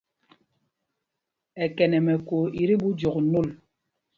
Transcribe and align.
Ɛjok 1.61 1.63
ɛ́ 1.63 1.73
kɛnd 1.75 1.95
mɛ̄ko 2.05 2.37
i 2.59 2.61
ti 2.67 2.75
ɓu 2.81 2.89
jɔk 2.99 3.15
nôl. 3.31 3.47